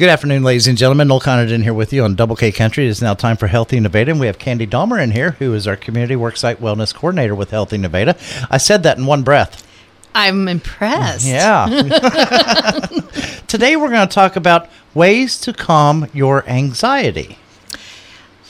[0.00, 1.08] Good afternoon, ladies and gentlemen.
[1.08, 2.86] Noel Condon here with you on Double K Country.
[2.86, 5.52] It is now time for Healthy Nevada, and we have Candy Dahmer in here, who
[5.52, 8.16] is our Community Worksite Wellness Coordinator with Healthy Nevada.
[8.50, 9.62] I said that in one breath.
[10.14, 11.26] I'm impressed.
[11.26, 11.66] Yeah.
[13.46, 17.36] Today we're going to talk about ways to calm your anxiety.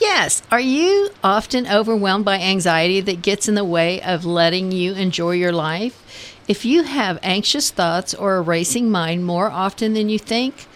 [0.00, 0.44] Yes.
[0.52, 5.32] Are you often overwhelmed by anxiety that gets in the way of letting you enjoy
[5.32, 6.36] your life?
[6.46, 10.68] If you have anxious thoughts or a racing mind more often than you think,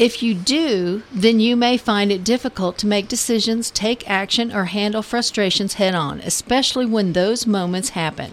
[0.00, 4.64] if you do, then you may find it difficult to make decisions, take action, or
[4.64, 8.32] handle frustrations head on, especially when those moments happen.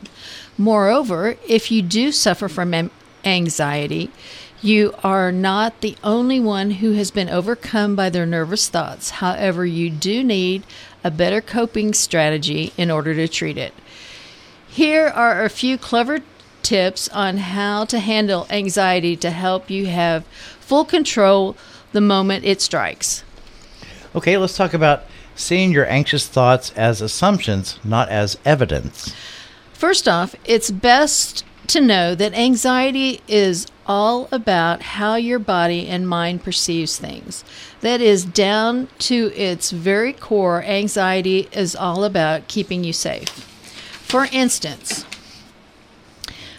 [0.58, 2.90] Moreover, if you do suffer from
[3.26, 4.10] anxiety,
[4.62, 9.10] you are not the only one who has been overcome by their nervous thoughts.
[9.10, 10.64] However, you do need
[11.04, 13.74] a better coping strategy in order to treat it.
[14.70, 16.20] Here are a few clever
[16.64, 20.26] tips on how to handle anxiety to help you have
[20.68, 21.56] full control
[21.94, 23.24] the moment it strikes.
[24.14, 29.14] Okay, let's talk about seeing your anxious thoughts as assumptions, not as evidence.
[29.72, 36.08] First off, it's best to know that anxiety is all about how your body and
[36.08, 37.46] mind perceives things.
[37.80, 43.30] That is, down to its very core, anxiety is all about keeping you safe.
[43.30, 45.06] For instance,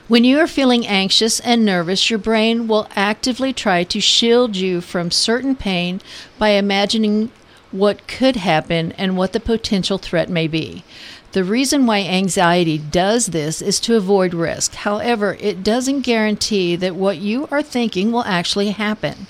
[0.09, 4.81] when you are feeling anxious and nervous, your brain will actively try to shield you
[4.81, 6.01] from certain pain
[6.39, 7.31] by imagining
[7.71, 10.83] what could happen and what the potential threat may be.
[11.33, 14.75] The reason why anxiety does this is to avoid risk.
[14.77, 19.27] However, it doesn't guarantee that what you are thinking will actually happen.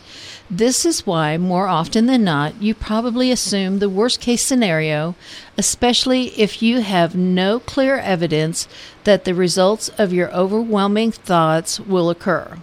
[0.51, 5.15] This is why, more often than not, you probably assume the worst case scenario,
[5.59, 8.67] especially if you have no clear evidence
[9.05, 12.57] that the results of your overwhelming thoughts will occur.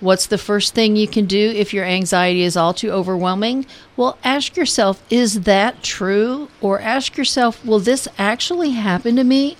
[0.00, 3.66] What's the first thing you can do if your anxiety is all too overwhelming?
[3.94, 6.48] Well, ask yourself, is that true?
[6.62, 9.58] Or ask yourself, will this actually happen to me?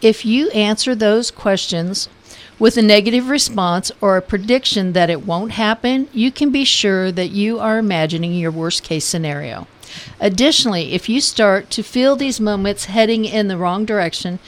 [0.00, 2.08] If you answer those questions,
[2.58, 7.10] with a negative response or a prediction that it won't happen, you can be sure
[7.10, 9.66] that you are imagining your worst case scenario.
[10.20, 14.38] Additionally, if you start to feel these moments heading in the wrong direction,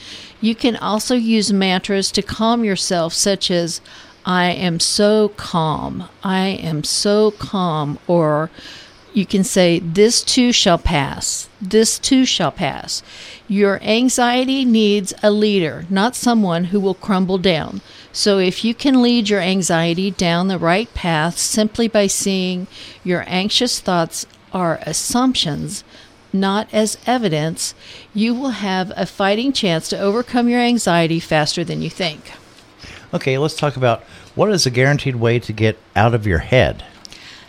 [0.41, 3.81] you can also use mantras to calm yourself, such as,
[4.25, 8.49] I am so calm, I am so calm, or
[9.17, 11.49] you can say, This too shall pass.
[11.59, 13.01] This too shall pass.
[13.47, 17.81] Your anxiety needs a leader, not someone who will crumble down.
[18.13, 22.67] So, if you can lead your anxiety down the right path simply by seeing
[23.03, 25.83] your anxious thoughts are assumptions,
[26.31, 27.73] not as evidence,
[28.13, 32.31] you will have a fighting chance to overcome your anxiety faster than you think.
[33.13, 34.03] Okay, let's talk about
[34.35, 36.83] what is a guaranteed way to get out of your head.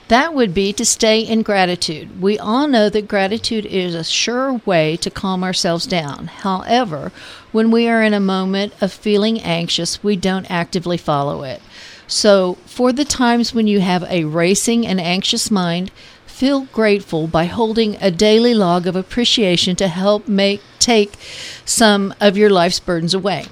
[0.09, 2.23] That would be to stay in gratitude.
[2.23, 6.29] We all know that gratitude is a sure way to calm ourselves down.
[6.29, 7.13] However,
[7.53, 11.61] when we are in a moment of feeling anxious, we don't actively follow it.
[12.07, 15.91] So, for the times when you have a racing and anxious mind,
[16.25, 21.17] feel grateful by holding a daily log of appreciation to help make take
[21.67, 23.45] some of your life's burdens away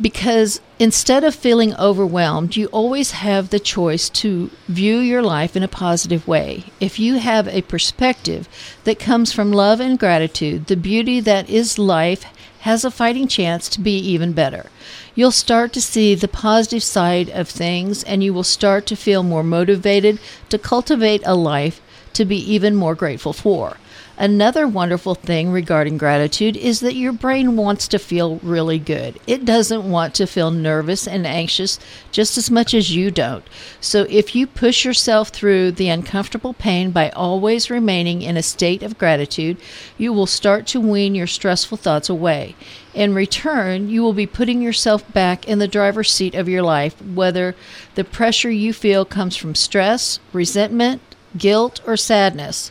[0.00, 5.62] because instead of feeling overwhelmed, you always have the choice to view your life in
[5.62, 6.64] a positive way.
[6.80, 8.48] If you have a perspective
[8.84, 12.24] that comes from love and gratitude, the beauty that is life
[12.60, 14.66] has a fighting chance to be even better.
[15.14, 19.22] You'll start to see the positive side of things and you will start to feel
[19.22, 20.18] more motivated
[20.48, 21.80] to cultivate a life
[22.14, 23.76] to be even more grateful for.
[24.16, 29.18] Another wonderful thing regarding gratitude is that your brain wants to feel really good.
[29.26, 31.80] It doesn't want to feel nervous and anxious
[32.12, 33.44] just as much as you don't.
[33.80, 38.84] So if you push yourself through the uncomfortable pain by always remaining in a state
[38.84, 39.56] of gratitude,
[39.98, 42.54] you will start to wean your stressful thoughts away.
[42.94, 47.02] In return, you will be putting yourself back in the driver's seat of your life,
[47.02, 47.56] whether
[47.96, 51.02] the pressure you feel comes from stress, resentment,
[51.36, 52.70] guilt, or sadness.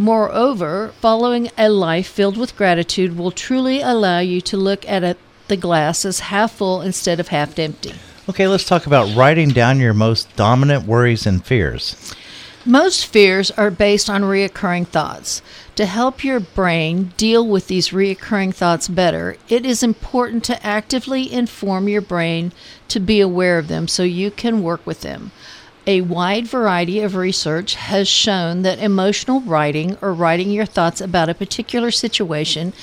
[0.00, 5.18] Moreover, following a life filled with gratitude will truly allow you to look at it,
[5.48, 7.92] the glass as half full instead of half empty.
[8.26, 12.14] Okay, let's talk about writing down your most dominant worries and fears.
[12.64, 15.42] Most fears are based on reoccurring thoughts.
[15.76, 21.30] To help your brain deal with these reoccurring thoughts better, it is important to actively
[21.30, 22.52] inform your brain
[22.88, 25.30] to be aware of them so you can work with them.
[25.86, 31.30] A wide variety of research has shown that emotional writing or writing your thoughts about
[31.30, 32.74] a particular situation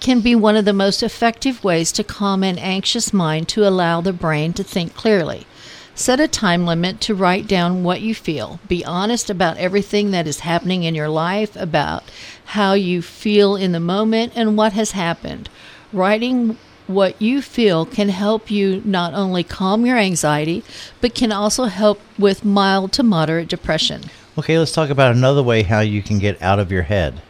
[0.00, 4.00] can be one of the most effective ways to calm an anxious mind to allow
[4.00, 5.46] the brain to think clearly.
[5.94, 8.58] Set a time limit to write down what you feel.
[8.68, 12.04] Be honest about everything that is happening in your life, about
[12.46, 15.48] how you feel in the moment, and what has happened.
[15.92, 16.56] Writing
[16.86, 20.62] what you feel can help you not only calm your anxiety,
[21.00, 24.02] but can also help with mild to moderate depression.
[24.38, 27.22] Okay, let's talk about another way how you can get out of your head.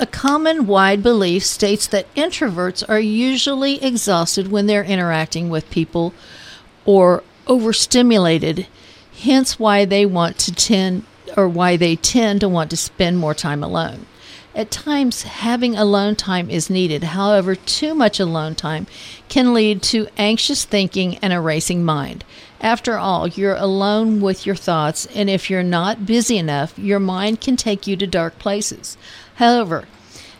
[0.00, 6.14] A common wide belief states that introverts are usually exhausted when they're interacting with people
[6.84, 8.66] or overstimulated,
[9.22, 11.04] hence why they want to tend
[11.36, 14.06] or why they tend to want to spend more time alone.
[14.58, 17.04] At times, having alone time is needed.
[17.04, 18.88] However, too much alone time
[19.28, 22.24] can lead to anxious thinking and a racing mind.
[22.60, 27.40] After all, you're alone with your thoughts, and if you're not busy enough, your mind
[27.40, 28.96] can take you to dark places.
[29.36, 29.86] However,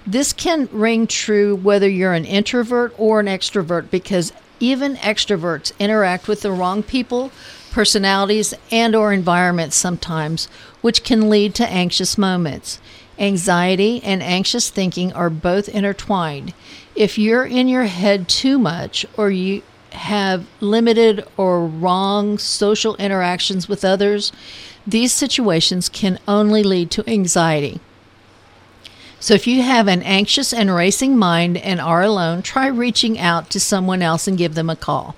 [0.05, 6.26] this can ring true whether you're an introvert or an extrovert because even extroverts interact
[6.26, 7.31] with the wrong people,
[7.70, 10.47] personalities, and or environments sometimes,
[10.81, 12.81] which can lead to anxious moments.
[13.19, 16.55] Anxiety and anxious thinking are both intertwined.
[16.94, 19.62] If you're in your head too much or you
[19.93, 24.32] have limited or wrong social interactions with others,
[24.87, 27.81] these situations can only lead to anxiety.
[29.20, 33.50] So, if you have an anxious and racing mind and are alone, try reaching out
[33.50, 35.17] to someone else and give them a call.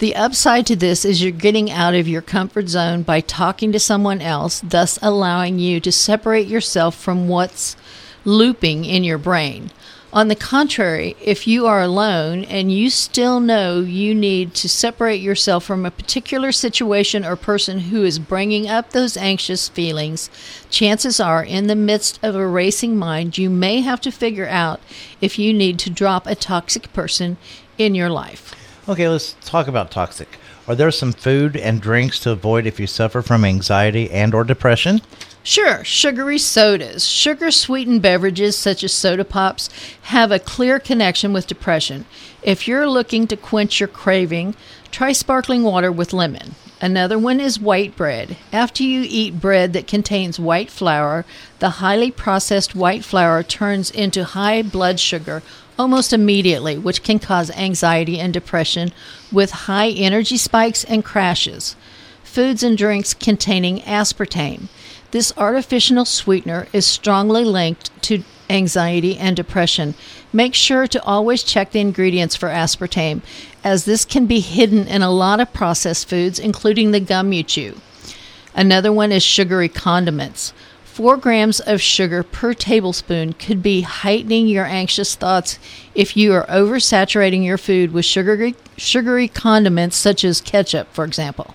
[0.00, 3.78] The upside to this is you're getting out of your comfort zone by talking to
[3.78, 7.76] someone else, thus allowing you to separate yourself from what's
[8.24, 9.70] looping in your brain.
[10.10, 15.20] On the contrary, if you are alone and you still know you need to separate
[15.20, 20.30] yourself from a particular situation or person who is bringing up those anxious feelings,
[20.70, 24.80] chances are in the midst of a racing mind, you may have to figure out
[25.20, 27.36] if you need to drop a toxic person
[27.76, 28.54] in your life.
[28.90, 30.28] Okay, let's talk about toxic.
[30.66, 34.42] Are there some food and drinks to avoid if you suffer from anxiety and or
[34.42, 35.00] depression?
[35.44, 37.06] Sure, sugary sodas.
[37.06, 39.70] Sugar sweetened beverages such as soda pops
[40.02, 42.04] have a clear connection with depression.
[42.42, 44.56] If you're looking to quench your craving,
[44.90, 46.56] try sparkling water with lemon.
[46.80, 48.38] Another one is white bread.
[48.52, 51.24] After you eat bread that contains white flour,
[51.60, 55.42] the highly processed white flour turns into high blood sugar
[55.80, 58.92] almost immediately, which can cause anxiety and depression
[59.32, 61.74] with high energy spikes and crashes.
[62.22, 64.68] Foods and drinks containing aspartame.
[65.10, 69.94] This artificial sweetener is strongly linked to anxiety and depression.
[70.34, 73.22] Make sure to always check the ingredients for aspartame,
[73.64, 77.42] as this can be hidden in a lot of processed foods, including the gum you
[77.42, 77.80] chew.
[78.54, 80.52] Another one is sugary condiments.
[81.00, 85.58] Four grams of sugar per tablespoon could be heightening your anxious thoughts
[85.94, 91.54] if you are oversaturating your food with sugary, sugary condiments such as ketchup, for example.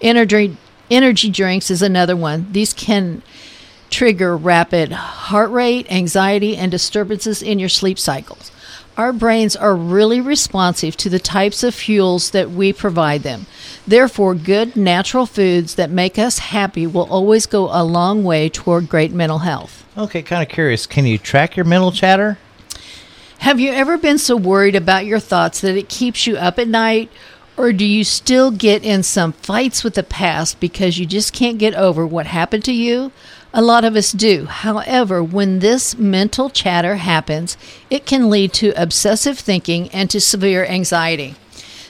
[0.00, 0.56] Energy
[0.88, 2.46] Energy drinks is another one.
[2.52, 3.22] These can
[3.90, 8.52] trigger rapid heart rate, anxiety, and disturbances in your sleep cycles.
[8.96, 13.44] Our brains are really responsive to the types of fuels that we provide them.
[13.86, 18.88] Therefore, good natural foods that make us happy will always go a long way toward
[18.88, 19.84] great mental health.
[19.98, 20.86] Okay, kind of curious.
[20.86, 22.38] Can you track your mental chatter?
[23.40, 26.66] Have you ever been so worried about your thoughts that it keeps you up at
[26.66, 27.10] night?
[27.58, 31.58] Or do you still get in some fights with the past because you just can't
[31.58, 33.12] get over what happened to you?
[33.58, 34.44] A lot of us do.
[34.44, 37.56] However, when this mental chatter happens,
[37.88, 41.36] it can lead to obsessive thinking and to severe anxiety.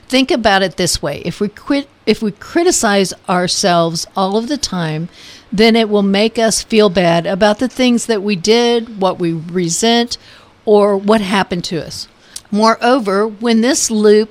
[0.07, 1.23] Think about it this way.
[1.25, 5.09] If we quit if we criticize ourselves all of the time,
[5.53, 9.33] then it will make us feel bad about the things that we did, what we
[9.33, 10.19] resent,
[10.65, 12.07] or what happened to us.
[12.53, 14.31] Moreover, when this loop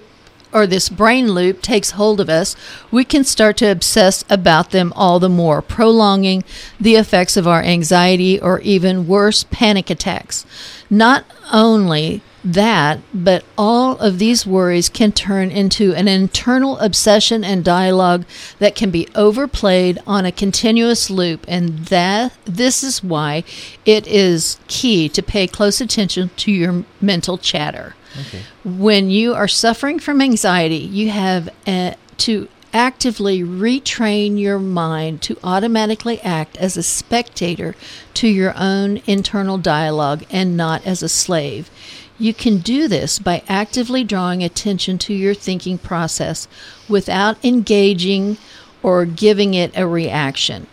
[0.56, 2.56] or this brain loop takes hold of us,
[2.90, 6.46] we can start to obsess about them all the more, prolonging
[6.80, 10.46] the effects of our anxiety or even worse, panic attacks.
[10.90, 17.66] Not only that, but all of these worries can turn into an internal obsession and
[17.66, 18.24] dialogue
[18.60, 23.44] that can be overplayed on a continuous loop, and that this is why
[23.84, 27.96] it is key to pay close attention to your mental chatter.
[28.20, 28.42] Okay.
[28.64, 35.38] When you are suffering from anxiety, you have uh, to actively retrain your mind to
[35.44, 37.74] automatically act as a spectator
[38.14, 41.70] to your own internal dialogue and not as a slave.
[42.18, 46.48] You can do this by actively drawing attention to your thinking process
[46.90, 48.38] without engaging
[48.84, 50.68] or giving it a reaction.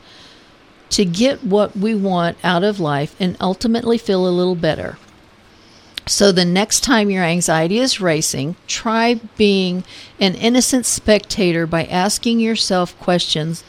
[0.90, 4.98] To get what we want out of life and ultimately feel a little better.
[6.06, 9.84] So the next time your anxiety is racing, try being
[10.18, 13.62] an innocent spectator by asking yourself questions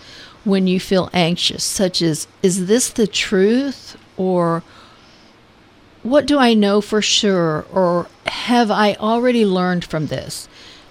[0.43, 3.97] when you feel anxious, such as Is this the truth?
[4.17, 4.63] Or
[6.01, 7.65] What do I know for sure?
[7.71, 10.47] Or Have I already learned from this?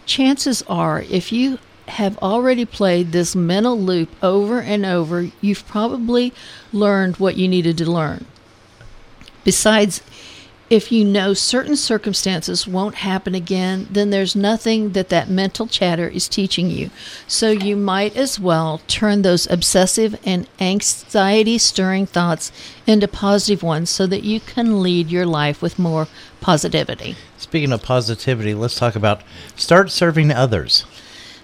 [0.07, 1.59] Chances are, if you
[1.89, 6.33] have already played this mental loop over and over, you've probably
[6.73, 8.25] learned what you needed to learn.
[9.45, 10.03] Besides,
[10.73, 16.09] if you know certain circumstances won't happen again, then there's nothing that that mental chatter
[16.09, 16.89] is teaching you.
[17.27, 22.51] So you might as well turn those obsessive and anxiety stirring thoughts
[22.87, 26.09] into positive ones so that you can lead your life with more
[26.41, 27.17] positivity.
[27.37, 29.21] Speaking of positivity, let's talk about
[29.55, 30.87] start serving others.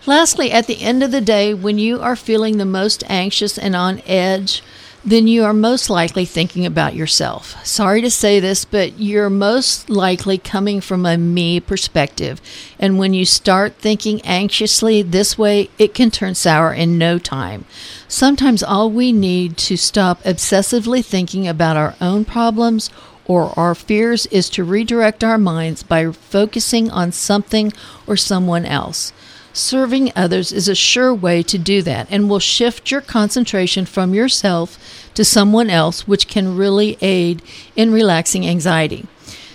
[0.06, 3.76] Lastly, at the end of the day, when you are feeling the most anxious and
[3.76, 4.62] on edge,
[5.08, 7.64] then you are most likely thinking about yourself.
[7.64, 12.40] Sorry to say this, but you're most likely coming from a me perspective.
[12.78, 17.64] And when you start thinking anxiously this way, it can turn sour in no time.
[18.06, 22.90] Sometimes all we need to stop obsessively thinking about our own problems
[23.24, 27.72] or our fears is to redirect our minds by focusing on something
[28.06, 29.12] or someone else.
[29.58, 34.14] Serving others is a sure way to do that and will shift your concentration from
[34.14, 34.78] yourself
[35.14, 37.42] to someone else, which can really aid
[37.74, 39.06] in relaxing anxiety.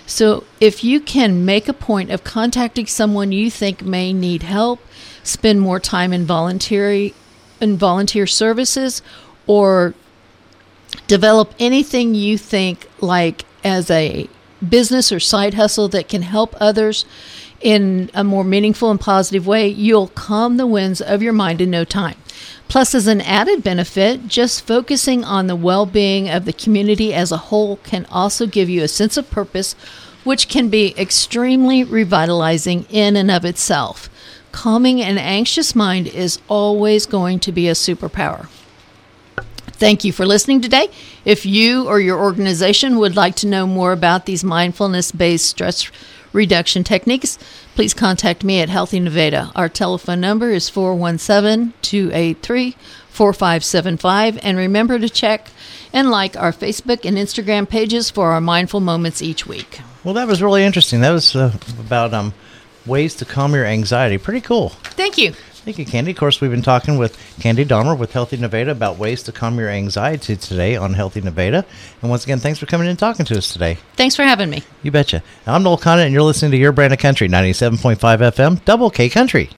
[0.06, 4.80] So, if you can make a point of contacting someone you think may need help,
[5.22, 7.14] spend more time in voluntary
[7.58, 9.00] in volunteer services,
[9.46, 9.94] or
[11.06, 14.28] develop anything you think like as a
[14.68, 17.06] business or side hustle that can help others
[17.64, 21.70] in a more meaningful and positive way, you'll calm the winds of your mind in
[21.70, 22.16] no time.
[22.68, 27.32] Plus, as an added benefit, just focusing on the well being of the community as
[27.32, 29.74] a whole can also give you a sense of purpose,
[30.24, 34.10] which can be extremely revitalizing in and of itself.
[34.52, 38.46] Calming an anxious mind is always going to be a superpower.
[39.68, 40.88] Thank you for listening today.
[41.24, 45.90] If you or your organization would like to know more about these mindfulness based stress
[46.34, 47.38] reduction techniques,
[47.74, 49.50] please contact me at Healthy Nevada.
[49.54, 52.76] Our telephone number is 417 283
[53.08, 54.38] 4575.
[54.42, 55.48] And remember to check
[55.92, 59.80] and like our Facebook and Instagram pages for our mindful moments each week.
[60.02, 61.00] Well, that was really interesting.
[61.00, 62.34] That was uh, about um,
[62.84, 64.18] ways to calm your anxiety.
[64.18, 64.70] Pretty cool.
[64.70, 65.32] Thank you.
[65.64, 66.10] Thank you, Candy.
[66.10, 69.58] Of course, we've been talking with Candy Dahmer with Healthy Nevada about ways to calm
[69.58, 71.64] your anxiety today on Healthy Nevada.
[72.02, 73.78] And once again, thanks for coming in and talking to us today.
[73.94, 74.62] Thanks for having me.
[74.82, 75.22] You betcha.
[75.46, 79.08] I'm Noel Conant, and you're listening to Your Brand of Country, 97.5 FM, Double K
[79.08, 79.48] Country.